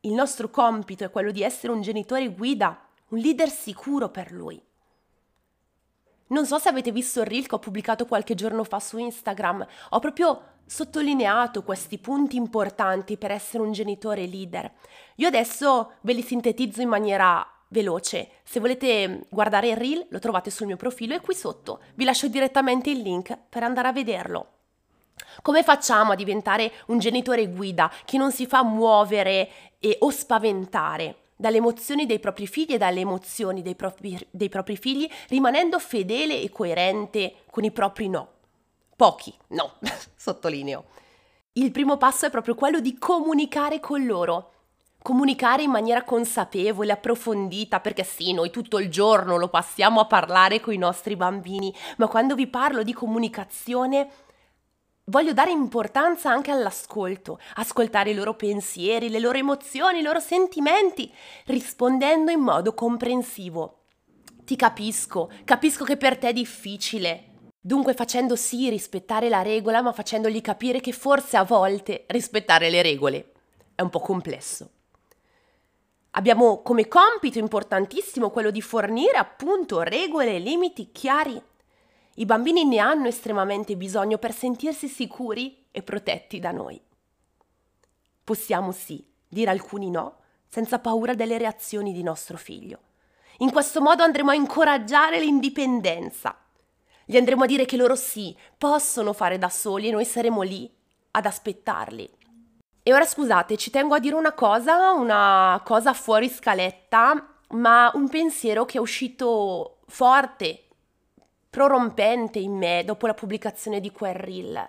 Il 0.00 0.12
nostro 0.12 0.50
compito 0.50 1.04
è 1.04 1.10
quello 1.10 1.30
di 1.30 1.42
essere 1.42 1.72
un 1.72 1.80
genitore 1.80 2.28
guida, 2.28 2.86
un 3.08 3.18
leader 3.18 3.48
sicuro 3.48 4.10
per 4.10 4.32
lui. 4.32 4.62
Non 6.26 6.46
so 6.46 6.58
se 6.58 6.68
avete 6.68 6.90
visto 6.90 7.20
il 7.20 7.26
reel 7.26 7.46
che 7.46 7.54
ho 7.54 7.58
pubblicato 7.58 8.06
qualche 8.06 8.34
giorno 8.34 8.64
fa 8.64 8.80
su 8.80 8.98
Instagram, 8.98 9.66
ho 9.90 9.98
proprio 9.98 10.42
sottolineato 10.66 11.62
questi 11.62 11.98
punti 11.98 12.36
importanti 12.36 13.16
per 13.16 13.30
essere 13.30 13.62
un 13.62 13.72
genitore 13.72 14.26
leader. 14.26 14.70
Io 15.16 15.28
adesso 15.28 15.92
ve 16.00 16.12
li 16.12 16.22
sintetizzo 16.22 16.80
in 16.80 16.88
maniera 16.88 17.46
veloce. 17.68 18.28
Se 18.44 18.60
volete 18.60 19.26
guardare 19.28 19.68
il 19.68 19.76
reel 19.76 20.06
lo 20.08 20.18
trovate 20.18 20.50
sul 20.50 20.66
mio 20.66 20.76
profilo 20.76 21.14
e 21.14 21.20
qui 21.20 21.34
sotto 21.34 21.80
vi 21.94 22.04
lascio 22.04 22.28
direttamente 22.28 22.90
il 22.90 23.00
link 23.00 23.36
per 23.48 23.62
andare 23.62 23.88
a 23.88 23.92
vederlo. 23.92 24.48
Come 25.42 25.62
facciamo 25.62 26.12
a 26.12 26.16
diventare 26.16 26.72
un 26.86 26.98
genitore 26.98 27.48
guida 27.48 27.90
che 28.04 28.18
non 28.18 28.32
si 28.32 28.46
fa 28.46 28.62
muovere 28.62 29.48
e, 29.78 29.96
o 30.00 30.10
spaventare 30.10 31.16
dalle 31.36 31.56
emozioni 31.56 32.06
dei 32.06 32.20
propri 32.20 32.46
figli 32.46 32.74
e 32.74 32.78
dalle 32.78 33.00
emozioni 33.00 33.62
dei 33.62 33.74
propri, 33.74 34.16
dei 34.30 34.48
propri 34.48 34.76
figli, 34.76 35.08
rimanendo 35.28 35.78
fedele 35.78 36.40
e 36.40 36.50
coerente 36.50 37.34
con 37.50 37.64
i 37.64 37.70
propri 37.70 38.08
no? 38.08 38.33
Pochi, 38.96 39.34
no, 39.48 39.74
sottolineo. 40.14 40.84
Il 41.54 41.70
primo 41.70 41.96
passo 41.96 42.26
è 42.26 42.30
proprio 42.30 42.54
quello 42.54 42.80
di 42.80 42.98
comunicare 42.98 43.80
con 43.80 44.04
loro. 44.04 44.50
Comunicare 45.02 45.62
in 45.62 45.70
maniera 45.70 46.02
consapevole, 46.02 46.92
approfondita, 46.92 47.80
perché 47.80 48.04
sì, 48.04 48.32
noi 48.32 48.50
tutto 48.50 48.78
il 48.78 48.90
giorno 48.90 49.36
lo 49.36 49.48
passiamo 49.48 50.00
a 50.00 50.06
parlare 50.06 50.60
con 50.60 50.72
i 50.72 50.78
nostri 50.78 51.14
bambini, 51.14 51.74
ma 51.98 52.08
quando 52.08 52.34
vi 52.34 52.46
parlo 52.46 52.82
di 52.82 52.92
comunicazione 52.92 54.08
voglio 55.08 55.34
dare 55.34 55.50
importanza 55.50 56.30
anche 56.30 56.50
all'ascolto, 56.50 57.38
ascoltare 57.56 58.10
i 58.10 58.14
loro 58.14 58.34
pensieri, 58.34 59.10
le 59.10 59.20
loro 59.20 59.36
emozioni, 59.36 59.98
i 59.98 60.02
loro 60.02 60.20
sentimenti, 60.20 61.12
rispondendo 61.46 62.30
in 62.30 62.40
modo 62.40 62.72
comprensivo. 62.72 63.80
Ti 64.44 64.56
capisco, 64.56 65.30
capisco 65.44 65.84
che 65.84 65.96
per 65.96 66.16
te 66.16 66.28
è 66.28 66.32
difficile, 66.32 67.33
Dunque 67.66 67.94
facendo 67.94 68.36
sì 68.36 68.68
rispettare 68.68 69.30
la 69.30 69.40
regola, 69.40 69.80
ma 69.80 69.94
facendogli 69.94 70.42
capire 70.42 70.80
che 70.80 70.92
forse 70.92 71.38
a 71.38 71.44
volte 71.44 72.04
rispettare 72.08 72.68
le 72.68 72.82
regole 72.82 73.32
è 73.74 73.80
un 73.80 73.88
po' 73.88 74.00
complesso. 74.00 74.68
Abbiamo 76.10 76.60
come 76.60 76.88
compito 76.88 77.38
importantissimo 77.38 78.28
quello 78.28 78.50
di 78.50 78.60
fornire 78.60 79.16
appunto 79.16 79.80
regole 79.80 80.34
e 80.34 80.40
limiti 80.40 80.92
chiari. 80.92 81.40
I 82.16 82.26
bambini 82.26 82.66
ne 82.66 82.80
hanno 82.80 83.08
estremamente 83.08 83.78
bisogno 83.78 84.18
per 84.18 84.34
sentirsi 84.34 84.86
sicuri 84.86 85.64
e 85.70 85.82
protetti 85.82 86.38
da 86.40 86.50
noi. 86.50 86.78
Possiamo 88.22 88.72
sì 88.72 89.02
dire 89.26 89.50
alcuni 89.50 89.88
no 89.88 90.18
senza 90.46 90.80
paura 90.80 91.14
delle 91.14 91.38
reazioni 91.38 91.94
di 91.94 92.02
nostro 92.02 92.36
figlio. 92.36 92.80
In 93.38 93.50
questo 93.50 93.80
modo 93.80 94.02
andremo 94.02 94.32
a 94.32 94.34
incoraggiare 94.34 95.18
l'indipendenza 95.18 96.43
gli 97.04 97.16
andremo 97.16 97.44
a 97.44 97.46
dire 97.46 97.64
che 97.64 97.76
loro 97.76 97.94
sì, 97.94 98.36
possono 98.56 99.12
fare 99.12 99.38
da 99.38 99.48
soli 99.48 99.88
e 99.88 99.92
noi 99.92 100.04
saremo 100.04 100.42
lì 100.42 100.70
ad 101.12 101.26
aspettarli. 101.26 102.10
E 102.82 102.92
ora 102.92 103.04
scusate, 103.04 103.56
ci 103.56 103.70
tengo 103.70 103.94
a 103.94 103.98
dire 103.98 104.14
una 104.14 104.32
cosa, 104.32 104.92
una 104.92 105.60
cosa 105.64 105.92
fuori 105.94 106.28
scaletta, 106.28 107.36
ma 107.50 107.90
un 107.94 108.08
pensiero 108.08 108.64
che 108.64 108.78
è 108.78 108.80
uscito 108.80 109.78
forte, 109.86 110.64
prorompente 111.48 112.38
in 112.38 112.56
me 112.56 112.82
dopo 112.84 113.06
la 113.06 113.14
pubblicazione 113.14 113.80
di 113.80 113.90
quel 113.90 114.14
reel. 114.14 114.68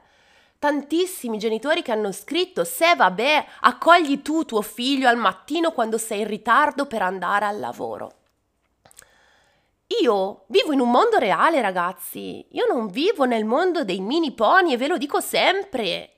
Tantissimi 0.59 1.37
genitori 1.37 1.81
che 1.81 1.91
hanno 1.91 2.11
scritto: 2.11 2.63
Se 2.63 2.95
vabbè, 2.95 3.45
accogli 3.61 4.21
tu 4.21 4.45
tuo 4.45 4.61
figlio 4.61 5.09
al 5.09 5.17
mattino 5.17 5.71
quando 5.71 5.97
sei 5.97 6.21
in 6.21 6.27
ritardo 6.27 6.85
per 6.85 7.01
andare 7.01 7.45
al 7.45 7.59
lavoro. 7.59 8.13
Io 10.01 10.45
vivo 10.47 10.73
in 10.73 10.79
un 10.79 10.89
mondo 10.89 11.17
reale, 11.17 11.61
ragazzi. 11.61 12.45
Io 12.51 12.65
non 12.67 12.87
vivo 12.87 13.25
nel 13.25 13.45
mondo 13.45 13.83
dei 13.83 13.99
mini 13.99 14.33
pony 14.33 14.73
e 14.73 14.77
ve 14.77 14.87
lo 14.87 14.97
dico 14.97 15.19
sempre. 15.19 16.11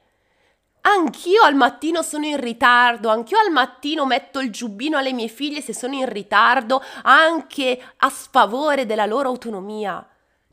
Anch'io 0.81 1.43
al 1.43 1.55
mattino 1.55 2.01
sono 2.01 2.25
in 2.25 2.39
ritardo, 2.39 3.09
anch'io 3.09 3.39
al 3.39 3.51
mattino 3.51 4.05
metto 4.05 4.39
il 4.39 4.51
giubbino 4.51 4.97
alle 4.97 5.11
mie 5.11 5.27
figlie 5.27 5.61
se 5.61 5.73
sono 5.73 5.95
in 5.95 6.07
ritardo, 6.07 6.81
anche 7.03 7.93
a 7.97 8.09
sfavore 8.09 8.85
della 8.85 9.05
loro 9.05 9.27
autonomia 9.27 10.07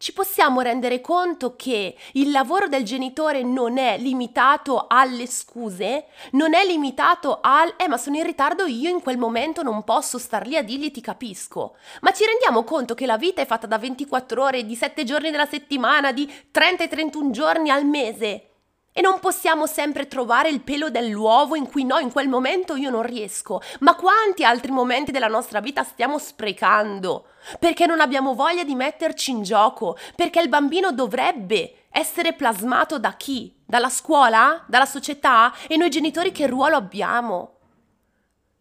ci 0.04 0.12
possiamo 0.12 0.60
rendere 0.60 1.00
conto 1.00 1.56
che 1.56 1.96
il 2.12 2.30
lavoro 2.30 2.68
del 2.68 2.84
genitore 2.84 3.42
non 3.42 3.78
è 3.78 3.96
limitato 3.96 4.84
alle 4.86 5.26
scuse, 5.26 6.08
non 6.32 6.52
è 6.52 6.62
limitato 6.66 7.38
al 7.40 7.72
eh 7.78 7.88
ma 7.88 7.96
sono 7.96 8.18
in 8.18 8.24
ritardo 8.24 8.66
io 8.66 8.90
in 8.90 9.00
quel 9.00 9.16
momento 9.16 9.62
non 9.62 9.82
posso 9.82 10.18
star 10.18 10.46
lì 10.46 10.58
a 10.58 10.62
dirgli 10.62 10.90
ti 10.90 11.00
capisco. 11.00 11.76
Ma 12.02 12.12
ci 12.12 12.26
rendiamo 12.26 12.64
conto 12.64 12.92
che 12.92 13.06
la 13.06 13.16
vita 13.16 13.40
è 13.40 13.46
fatta 13.46 13.66
da 13.66 13.78
24 13.78 14.42
ore, 14.42 14.66
di 14.66 14.76
7 14.76 15.04
giorni 15.04 15.30
della 15.30 15.46
settimana, 15.46 16.12
di 16.12 16.30
30 16.50 16.84
e 16.84 16.88
31 16.88 17.30
giorni 17.30 17.70
al 17.70 17.86
mese. 17.86 18.53
E 18.96 19.00
non 19.00 19.18
possiamo 19.18 19.66
sempre 19.66 20.06
trovare 20.06 20.50
il 20.50 20.60
pelo 20.60 20.88
dell'uovo 20.88 21.56
in 21.56 21.68
cui 21.68 21.82
no, 21.82 21.98
in 21.98 22.12
quel 22.12 22.28
momento 22.28 22.76
io 22.76 22.90
non 22.90 23.02
riesco. 23.02 23.60
Ma 23.80 23.96
quanti 23.96 24.44
altri 24.44 24.70
momenti 24.70 25.10
della 25.10 25.26
nostra 25.26 25.58
vita 25.58 25.82
stiamo 25.82 26.16
sprecando? 26.16 27.24
Perché 27.58 27.86
non 27.86 28.00
abbiamo 28.00 28.34
voglia 28.34 28.62
di 28.62 28.76
metterci 28.76 29.32
in 29.32 29.42
gioco? 29.42 29.98
Perché 30.14 30.40
il 30.40 30.48
bambino 30.48 30.92
dovrebbe 30.92 31.86
essere 31.90 32.34
plasmato 32.34 33.00
da 33.00 33.14
chi? 33.14 33.52
Dalla 33.66 33.88
scuola? 33.88 34.62
Dalla 34.68 34.86
società? 34.86 35.52
E 35.66 35.76
noi 35.76 35.90
genitori 35.90 36.30
che 36.30 36.46
ruolo 36.46 36.76
abbiamo? 36.76 37.56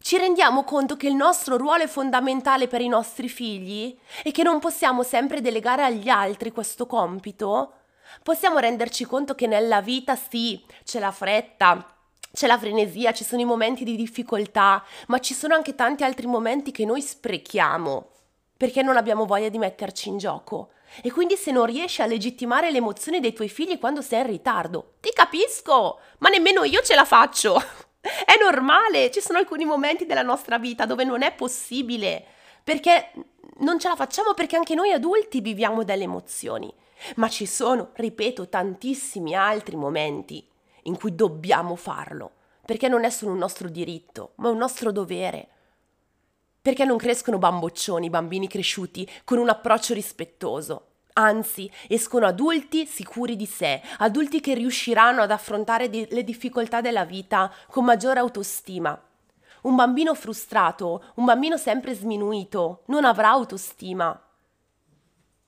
Ci 0.00 0.18
rendiamo 0.18 0.64
conto 0.64 0.96
che 0.96 1.06
il 1.06 1.14
nostro 1.14 1.56
ruolo 1.56 1.84
è 1.84 1.86
fondamentale 1.86 2.66
per 2.66 2.80
i 2.80 2.88
nostri 2.88 3.28
figli 3.28 3.96
e 4.24 4.32
che 4.32 4.42
non 4.42 4.58
possiamo 4.58 5.04
sempre 5.04 5.40
delegare 5.40 5.84
agli 5.84 6.08
altri 6.08 6.50
questo 6.50 6.86
compito? 6.86 7.83
Possiamo 8.22 8.58
renderci 8.58 9.04
conto 9.04 9.34
che 9.34 9.46
nella 9.46 9.80
vita 9.80 10.16
sì, 10.16 10.64
c'è 10.84 10.98
la 10.98 11.10
fretta, 11.10 11.96
c'è 12.32 12.46
la 12.46 12.58
frenesia, 12.58 13.12
ci 13.12 13.24
sono 13.24 13.40
i 13.40 13.46
momenti 13.46 13.84
di 13.84 13.96
difficoltà, 13.96 14.84
ma 15.06 15.18
ci 15.18 15.34
sono 15.34 15.54
anche 15.54 15.74
tanti 15.74 16.04
altri 16.04 16.26
momenti 16.26 16.72
che 16.72 16.84
noi 16.84 17.00
sprechiamo 17.00 18.10
perché 18.56 18.82
non 18.82 18.96
abbiamo 18.96 19.26
voglia 19.26 19.48
di 19.48 19.58
metterci 19.58 20.08
in 20.08 20.18
gioco. 20.18 20.70
E 21.02 21.10
quindi 21.10 21.36
se 21.36 21.50
non 21.50 21.66
riesci 21.66 22.02
a 22.02 22.06
legittimare 22.06 22.70
le 22.70 22.78
emozioni 22.78 23.20
dei 23.20 23.32
tuoi 23.32 23.48
figli 23.48 23.78
quando 23.78 24.00
sei 24.00 24.20
in 24.20 24.26
ritardo, 24.28 24.94
ti 25.00 25.10
capisco, 25.12 25.98
ma 26.18 26.28
nemmeno 26.28 26.64
io 26.64 26.80
ce 26.82 26.94
la 26.94 27.04
faccio. 27.04 27.60
È 28.00 28.34
normale, 28.40 29.10
ci 29.10 29.20
sono 29.20 29.38
alcuni 29.38 29.64
momenti 29.64 30.06
della 30.06 30.22
nostra 30.22 30.58
vita 30.58 30.86
dove 30.86 31.04
non 31.04 31.22
è 31.22 31.32
possibile, 31.32 32.24
perché 32.62 33.12
non 33.58 33.78
ce 33.78 33.88
la 33.88 33.96
facciamo 33.96 34.34
perché 34.34 34.56
anche 34.56 34.74
noi 34.74 34.92
adulti 34.92 35.40
viviamo 35.40 35.84
delle 35.84 36.04
emozioni. 36.04 36.72
Ma 37.16 37.28
ci 37.28 37.46
sono, 37.46 37.90
ripeto, 37.94 38.48
tantissimi 38.48 39.34
altri 39.34 39.76
momenti 39.76 40.46
in 40.84 40.96
cui 40.96 41.14
dobbiamo 41.14 41.76
farlo, 41.76 42.32
perché 42.64 42.88
non 42.88 43.04
è 43.04 43.10
solo 43.10 43.32
un 43.32 43.38
nostro 43.38 43.68
diritto, 43.68 44.32
ma 44.36 44.48
un 44.48 44.58
nostro 44.58 44.92
dovere. 44.92 45.48
Perché 46.60 46.84
non 46.84 46.96
crescono 46.96 47.38
bamboccioni, 47.38 48.08
bambini 48.08 48.48
cresciuti 48.48 49.08
con 49.24 49.38
un 49.38 49.48
approccio 49.48 49.92
rispettoso. 49.92 50.86
Anzi, 51.16 51.70
escono 51.88 52.26
adulti 52.26 52.86
sicuri 52.86 53.36
di 53.36 53.46
sé, 53.46 53.80
adulti 53.98 54.40
che 54.40 54.54
riusciranno 54.54 55.22
ad 55.22 55.30
affrontare 55.30 55.88
di- 55.88 56.06
le 56.10 56.24
difficoltà 56.24 56.80
della 56.80 57.04
vita 57.04 57.52
con 57.70 57.84
maggiore 57.84 58.18
autostima. 58.18 59.00
Un 59.62 59.76
bambino 59.76 60.14
frustrato, 60.14 61.04
un 61.14 61.24
bambino 61.24 61.56
sempre 61.56 61.94
sminuito, 61.94 62.82
non 62.86 63.04
avrà 63.04 63.28
autostima, 63.28 64.20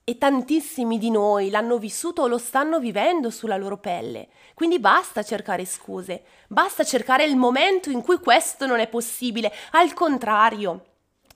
e 0.09 0.17
tantissimi 0.17 0.97
di 0.97 1.09
noi 1.09 1.49
l'hanno 1.49 1.77
vissuto 1.77 2.21
o 2.21 2.27
lo 2.27 2.37
stanno 2.37 2.79
vivendo 2.79 3.29
sulla 3.29 3.57
loro 3.57 3.77
pelle. 3.77 4.29
Quindi 4.53 4.79
basta 4.79 5.21
cercare 5.21 5.65
scuse, 5.65 6.23
basta 6.47 6.85
cercare 6.85 7.25
il 7.25 7.35
momento 7.35 7.89
in 7.89 8.01
cui 8.01 8.17
questo 8.19 8.65
non 8.65 8.79
è 8.79 8.87
possibile. 8.87 9.51
Al 9.71 9.91
contrario, 9.91 10.85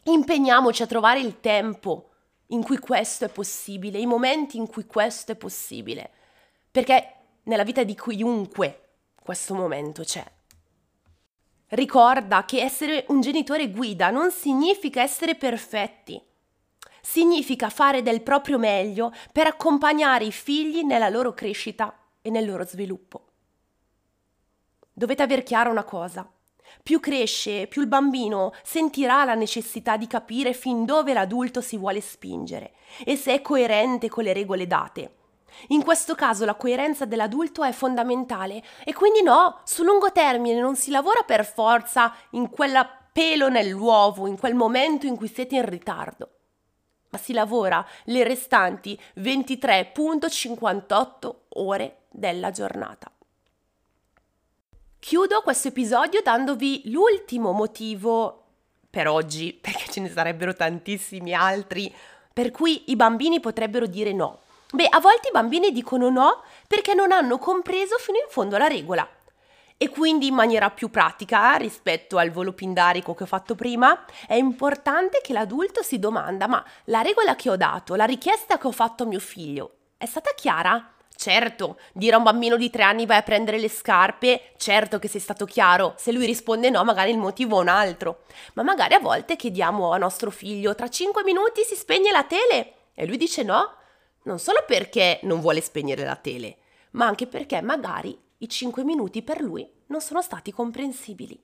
impegniamoci 0.03 0.83
a 0.83 0.87
trovare 0.87 1.19
il 1.19 1.41
tempo 1.41 2.11
in 2.47 2.63
cui 2.63 2.77
questo 2.77 3.25
è 3.25 3.29
possibile, 3.29 3.99
i 3.99 4.05
momenti 4.05 4.55
in 4.55 4.67
cui 4.67 4.85
questo 4.85 5.33
è 5.33 5.35
possibile. 5.35 6.09
Perché 6.71 7.15
nella 7.43 7.65
vita 7.65 7.83
di 7.83 7.93
chiunque 7.93 8.91
questo 9.21 9.53
momento 9.53 10.03
c'è. 10.03 10.23
Ricorda 11.67 12.45
che 12.45 12.61
essere 12.61 13.03
un 13.09 13.19
genitore 13.19 13.69
guida 13.69 14.11
non 14.11 14.31
significa 14.31 15.01
essere 15.01 15.35
perfetti 15.35 16.29
significa 17.01 17.69
fare 17.69 18.01
del 18.01 18.21
proprio 18.21 18.57
meglio 18.57 19.11
per 19.31 19.47
accompagnare 19.47 20.25
i 20.25 20.31
figli 20.31 20.83
nella 20.83 21.09
loro 21.09 21.33
crescita 21.33 21.95
e 22.21 22.29
nel 22.29 22.45
loro 22.45 22.65
sviluppo. 22.65 23.25
dovete 24.93 25.23
aver 25.23 25.43
chiara 25.43 25.69
una 25.69 25.83
cosa. 25.83 26.29
Più 26.83 26.99
cresce, 26.99 27.67
più 27.67 27.81
il 27.81 27.87
bambino 27.87 28.53
sentirà 28.63 29.23
la 29.25 29.33
necessità 29.33 29.97
di 29.97 30.07
capire 30.07 30.53
fin 30.53 30.85
dove 30.85 31.13
l'adulto 31.13 31.59
si 31.59 31.77
vuole 31.77 32.01
spingere 32.01 32.73
e 33.03 33.15
se 33.15 33.33
è 33.33 33.41
coerente 33.41 34.09
con 34.09 34.23
le 34.23 34.33
regole 34.33 34.67
date. 34.67 35.15
In 35.69 35.83
questo 35.83 36.15
caso 36.15 36.45
la 36.45 36.55
coerenza 36.55 37.05
dell'adulto 37.05 37.63
è 37.63 37.71
fondamentale 37.71 38.63
e 38.83 38.93
quindi 38.93 39.21
no, 39.21 39.59
su 39.65 39.83
lungo 39.83 40.11
termine 40.11 40.59
non 40.59 40.75
si 40.75 40.91
lavora 40.91 41.23
per 41.23 41.45
forza 41.45 42.15
in 42.31 42.49
quella 42.49 42.87
pelo 43.11 43.49
nell'uovo, 43.49 44.27
in 44.27 44.37
quel 44.37 44.55
momento 44.55 45.05
in 45.05 45.17
cui 45.17 45.27
siete 45.27 45.55
in 45.55 45.65
ritardo, 45.65 46.29
ma 47.11 47.19
si 47.19 47.33
lavora 47.33 47.85
le 48.05 48.23
restanti 48.23 48.97
23.58 49.17 51.35
ore 51.55 52.03
della 52.09 52.51
giornata. 52.51 53.11
Chiudo 54.97 55.41
questo 55.41 55.67
episodio 55.69 56.21
dandovi 56.21 56.83
l'ultimo 56.85 57.51
motivo 57.51 58.43
per 58.89 59.09
oggi, 59.09 59.51
perché 59.61 59.91
ce 59.91 59.99
ne 59.99 60.09
sarebbero 60.09 60.53
tantissimi 60.53 61.33
altri, 61.33 61.93
per 62.33 62.51
cui 62.51 62.91
i 62.91 62.95
bambini 62.95 63.41
potrebbero 63.41 63.87
dire 63.87 64.13
no. 64.13 64.39
Beh, 64.71 64.87
a 64.89 65.01
volte 65.01 65.27
i 65.27 65.31
bambini 65.31 65.73
dicono 65.73 66.09
no 66.09 66.43
perché 66.65 66.93
non 66.93 67.11
hanno 67.11 67.37
compreso 67.37 67.97
fino 67.97 68.19
in 68.19 68.27
fondo 68.29 68.57
la 68.57 68.67
regola. 68.67 69.05
E 69.83 69.89
quindi 69.89 70.27
in 70.27 70.35
maniera 70.35 70.69
più 70.69 70.91
pratica 70.91 71.55
rispetto 71.55 72.19
al 72.19 72.29
volo 72.29 72.53
pindarico 72.53 73.15
che 73.15 73.23
ho 73.23 73.25
fatto 73.25 73.55
prima, 73.55 74.05
è 74.27 74.35
importante 74.35 75.21
che 75.23 75.33
l'adulto 75.33 75.81
si 75.81 75.97
domanda 75.97 76.45
ma 76.45 76.63
la 76.83 77.01
regola 77.01 77.35
che 77.35 77.49
ho 77.49 77.55
dato, 77.55 77.95
la 77.95 78.05
richiesta 78.05 78.59
che 78.59 78.67
ho 78.67 78.71
fatto 78.71 79.01
a 79.01 79.05
mio 79.07 79.19
figlio, 79.19 79.77
è 79.97 80.05
stata 80.05 80.33
chiara? 80.35 80.93
Certo, 81.15 81.79
dire 81.93 82.13
a 82.13 82.19
un 82.19 82.23
bambino 82.23 82.57
di 82.57 82.69
tre 82.69 82.83
anni 82.83 83.07
vai 83.07 83.17
a 83.17 83.23
prendere 83.23 83.57
le 83.57 83.69
scarpe, 83.69 84.51
certo 84.57 84.99
che 84.99 85.07
sei 85.07 85.19
stato 85.19 85.45
chiaro. 85.45 85.95
Se 85.97 86.11
lui 86.11 86.27
risponde 86.27 86.69
no, 86.69 86.83
magari 86.83 87.09
il 87.09 87.17
motivo 87.17 87.57
è 87.57 87.61
un 87.61 87.67
altro. 87.67 88.25
Ma 88.53 88.61
magari 88.61 88.93
a 88.93 88.99
volte 88.99 89.35
chiediamo 89.35 89.93
a 89.93 89.97
nostro 89.97 90.29
figlio 90.29 90.75
tra 90.75 90.89
cinque 90.89 91.23
minuti 91.23 91.63
si 91.63 91.73
spegne 91.73 92.11
la 92.11 92.23
tele 92.25 92.73
e 92.93 93.07
lui 93.07 93.17
dice 93.17 93.41
no, 93.41 93.77
non 94.25 94.37
solo 94.37 94.63
perché 94.67 95.21
non 95.23 95.39
vuole 95.39 95.59
spegnere 95.59 96.05
la 96.05 96.17
tele, 96.17 96.57
ma 96.91 97.07
anche 97.07 97.25
perché 97.25 97.63
magari 97.63 98.29
i 98.41 98.49
cinque 98.49 98.83
minuti 98.83 99.23
per 99.23 99.41
lui 99.41 99.67
non 99.87 100.01
sono 100.01 100.21
stati 100.21 100.51
comprensibili. 100.51 101.41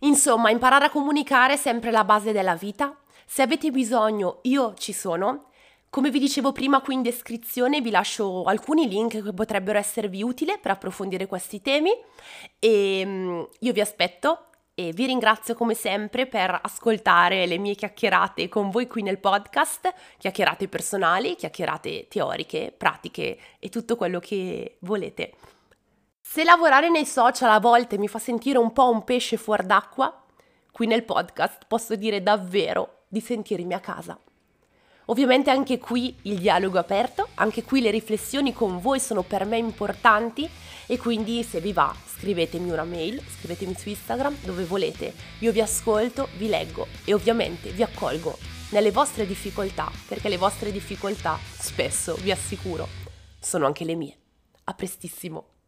Insomma, 0.00 0.50
imparare 0.50 0.86
a 0.86 0.90
comunicare 0.90 1.54
è 1.54 1.56
sempre 1.56 1.90
la 1.90 2.04
base 2.04 2.32
della 2.32 2.56
vita. 2.56 2.98
Se 3.26 3.42
avete 3.42 3.70
bisogno, 3.70 4.40
io 4.42 4.74
ci 4.74 4.92
sono 4.92 5.50
come 5.90 6.10
vi 6.10 6.20
dicevo 6.20 6.52
prima 6.52 6.80
qui 6.80 6.94
in 6.94 7.02
descrizione 7.02 7.80
vi 7.80 7.90
lascio 7.90 8.44
alcuni 8.44 8.86
link 8.86 9.24
che 9.24 9.32
potrebbero 9.32 9.76
esservi 9.76 10.22
utili 10.22 10.56
per 10.62 10.70
approfondire 10.70 11.26
questi 11.26 11.60
temi 11.60 11.90
e 12.60 13.02
mm, 13.04 13.42
io 13.58 13.72
vi 13.72 13.80
aspetto 13.80 14.50
e 14.72 14.92
vi 14.92 15.06
ringrazio 15.06 15.56
come 15.56 15.74
sempre 15.74 16.28
per 16.28 16.56
ascoltare 16.62 17.44
le 17.46 17.58
mie 17.58 17.74
chiacchierate 17.74 18.48
con 18.48 18.70
voi 18.70 18.86
qui 18.86 19.02
nel 19.02 19.18
podcast, 19.18 19.92
chiacchierate 20.16 20.68
personali, 20.68 21.34
chiacchierate 21.34 22.06
teoriche, 22.06 22.72
pratiche 22.74 23.36
e 23.58 23.68
tutto 23.68 23.96
quello 23.96 24.20
che 24.20 24.76
volete. 24.82 25.32
Se 26.20 26.44
lavorare 26.44 26.90
nei 26.90 27.06
social 27.06 27.50
a 27.50 27.58
volte 27.58 27.98
mi 27.98 28.06
fa 28.06 28.18
sentire 28.18 28.58
un 28.58 28.72
po' 28.72 28.88
un 28.88 29.04
pesce 29.04 29.36
fuor 29.36 29.64
d'acqua, 29.64 30.24
qui 30.70 30.86
nel 30.86 31.04
podcast 31.04 31.64
posso 31.66 31.96
dire 31.96 32.22
davvero 32.22 33.04
di 33.08 33.20
sentirmi 33.20 33.74
a 33.74 33.80
casa. 33.80 34.18
Ovviamente 35.06 35.50
anche 35.50 35.78
qui 35.78 36.16
il 36.22 36.38
dialogo 36.38 36.76
è 36.76 36.80
aperto, 36.80 37.28
anche 37.34 37.64
qui 37.64 37.80
le 37.80 37.90
riflessioni 37.90 38.52
con 38.52 38.80
voi 38.80 39.00
sono 39.00 39.22
per 39.22 39.44
me 39.44 39.58
importanti 39.58 40.48
e 40.86 40.98
quindi 40.98 41.42
se 41.42 41.60
vi 41.60 41.72
va 41.72 41.92
scrivetemi 42.06 42.70
una 42.70 42.84
mail, 42.84 43.20
scrivetemi 43.38 43.74
su 43.74 43.88
Instagram 43.88 44.36
dove 44.42 44.64
volete, 44.64 45.12
io 45.40 45.50
vi 45.50 45.60
ascolto, 45.60 46.28
vi 46.36 46.48
leggo 46.48 46.86
e 47.04 47.12
ovviamente 47.12 47.70
vi 47.70 47.82
accolgo 47.82 48.38
nelle 48.70 48.92
vostre 48.92 49.26
difficoltà 49.26 49.90
perché 50.06 50.28
le 50.28 50.36
vostre 50.36 50.70
difficoltà 50.70 51.36
spesso, 51.58 52.14
vi 52.14 52.30
assicuro, 52.30 52.86
sono 53.40 53.66
anche 53.66 53.84
le 53.84 53.96
mie. 53.96 54.16
A 54.64 54.74
prestissimo! 54.74 55.59